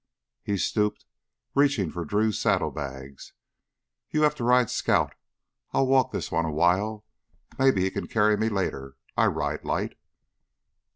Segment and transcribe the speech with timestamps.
[0.41, 1.05] He stooped,
[1.53, 3.33] reaching for Drew's saddlebags.
[4.09, 5.13] "You have to ride scout.
[5.73, 7.05] I'll walk this one a while.
[7.59, 8.95] Maybe he can carry me later.
[9.15, 9.99] I ride light."